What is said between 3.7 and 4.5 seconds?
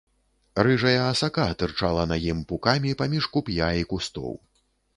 і кустоў.